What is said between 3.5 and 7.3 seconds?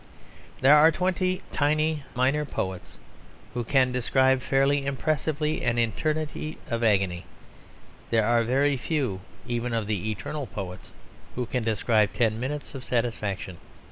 who can describe fairly impressively an eternity of agony;